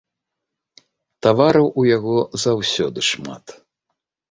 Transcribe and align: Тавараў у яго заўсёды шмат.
Тавараў 1.25 1.67
у 1.83 1.85
яго 1.97 2.17
заўсёды 2.47 2.99
шмат. 3.11 3.57